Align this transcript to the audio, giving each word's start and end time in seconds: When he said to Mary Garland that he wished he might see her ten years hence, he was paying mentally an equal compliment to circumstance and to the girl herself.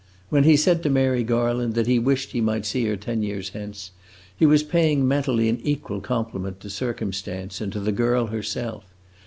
When 0.29 0.45
he 0.45 0.57
said 0.57 0.81
to 0.81 0.89
Mary 0.89 1.23
Garland 1.23 1.75
that 1.75 1.85
he 1.85 1.99
wished 1.99 2.31
he 2.31 2.41
might 2.41 2.65
see 2.65 2.85
her 2.85 2.97
ten 2.97 3.21
years 3.21 3.49
hence, 3.49 3.91
he 4.35 4.47
was 4.47 4.63
paying 4.63 5.07
mentally 5.07 5.47
an 5.47 5.61
equal 5.61 6.01
compliment 6.01 6.59
to 6.61 6.71
circumstance 6.71 7.61
and 7.61 7.71
to 7.71 7.79
the 7.79 7.91
girl 7.91 8.25
herself. 8.25 8.83